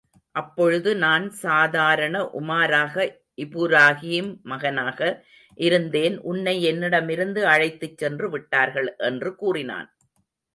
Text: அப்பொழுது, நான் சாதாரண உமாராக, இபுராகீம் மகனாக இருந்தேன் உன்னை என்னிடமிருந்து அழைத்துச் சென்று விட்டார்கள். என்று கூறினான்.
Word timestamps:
அப்பொழுது, 0.35 0.95
நான் 0.95 1.29
சாதாரண 1.41 2.21
உமாராக, 2.39 2.95
இபுராகீம் 3.37 4.31
மகனாக 4.43 4.99
இருந்தேன் 5.57 6.19
உன்னை 6.23 6.63
என்னிடமிருந்து 6.63 7.43
அழைத்துச் 7.45 7.97
சென்று 7.97 8.29
விட்டார்கள். 8.29 8.95
என்று 9.03 9.35
கூறினான். 9.35 9.89